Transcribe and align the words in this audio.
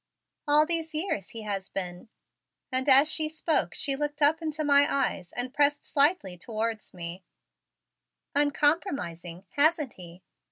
All 0.47 0.65
these 0.65 0.95
years 0.95 1.29
he 1.29 1.43
has 1.43 1.69
been" 1.69 2.09
and 2.71 2.89
as 2.89 3.07
she 3.07 3.29
spoke 3.29 3.75
she 3.75 3.95
looked 3.95 4.19
up 4.19 4.41
into 4.41 4.63
my 4.63 4.87
eyes 4.91 5.31
and 5.33 5.53
pressed 5.53 5.83
slightly 5.85 6.39
towards 6.39 6.91
me 6.91 7.23
"uncompromising, 8.33 9.45
hasn't 9.51 9.93
he?" 9.93 10.23